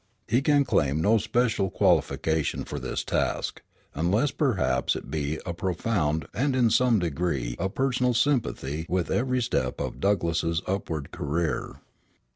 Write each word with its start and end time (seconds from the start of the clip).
He 0.27 0.41
can 0.41 0.63
claim 0.65 0.99
no 0.99 1.19
special 1.19 1.69
qualification 1.69 2.63
for 2.63 2.79
this 2.79 3.03
task, 3.03 3.61
unless 3.93 4.31
perhaps 4.31 4.95
it 4.95 5.11
be 5.11 5.39
a 5.45 5.53
profound 5.53 6.25
and 6.33 6.55
in 6.55 6.71
some 6.71 6.97
degree 6.97 7.55
a 7.59 7.69
personal 7.69 8.15
sympathy 8.15 8.87
with 8.89 9.11
every 9.11 9.43
step 9.43 9.79
of 9.79 9.99
Douglass's 9.99 10.63
upward 10.65 11.11
career. 11.11 11.81